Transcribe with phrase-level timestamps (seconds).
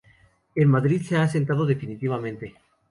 [0.55, 2.55] En Madrid se ha asentado definitivamente.